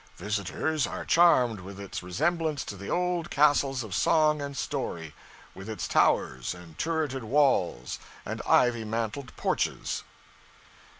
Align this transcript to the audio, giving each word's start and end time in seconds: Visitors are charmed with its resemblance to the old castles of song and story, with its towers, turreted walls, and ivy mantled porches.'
Visitors 0.17 0.87
are 0.87 1.05
charmed 1.05 1.59
with 1.59 1.79
its 1.79 2.01
resemblance 2.01 2.65
to 2.65 2.75
the 2.75 2.89
old 2.89 3.29
castles 3.29 3.83
of 3.83 3.93
song 3.93 4.41
and 4.41 4.57
story, 4.57 5.13
with 5.53 5.69
its 5.69 5.87
towers, 5.87 6.55
turreted 6.79 7.23
walls, 7.23 7.99
and 8.25 8.41
ivy 8.47 8.83
mantled 8.83 9.31
porches.' 9.37 10.03